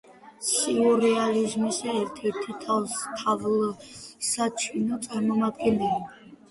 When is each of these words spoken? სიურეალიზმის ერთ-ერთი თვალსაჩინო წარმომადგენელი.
სიურეალიზმის 0.45 1.81
ერთ-ერთი 1.93 2.57
თვალსაჩინო 2.65 5.01
წარმომადგენელი. 5.09 5.97